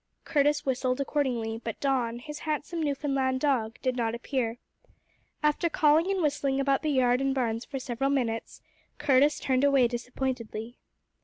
[0.25, 4.57] Curtis whistled accordingly, but Don, his handsome Newfoundland dog, did not appear.
[5.43, 8.63] After calling and whistling about the yard and barns for several minutes,
[8.97, 10.79] Curtis turned away disappointedly.